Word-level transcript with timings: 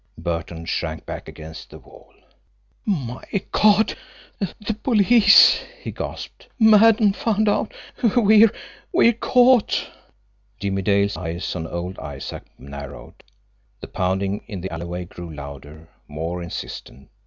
Burton 0.17 0.65
shrank 0.65 1.05
back 1.05 1.27
against 1.27 1.69
the 1.69 1.77
wall. 1.77 2.11
"My 2.87 3.23
God! 3.51 3.95
The 4.39 4.73
police!" 4.73 5.59
he 5.79 5.91
gasped. 5.91 6.47
"Maddon's 6.57 7.17
found 7.17 7.47
out! 7.47 7.71
We're 8.15 8.49
we're 8.91 9.13
caught!" 9.13 9.91
Jimmie 10.59 10.81
Dale's 10.81 11.17
eyes, 11.17 11.55
on 11.55 11.67
old 11.67 11.99
Isaac, 11.99 12.45
narrowed. 12.57 13.23
The 13.79 13.89
pounding 13.89 14.43
in 14.47 14.61
the 14.61 14.71
alleyway 14.73 15.05
grew 15.05 15.31
louder, 15.31 15.87
more 16.07 16.41
insistent. 16.41 17.11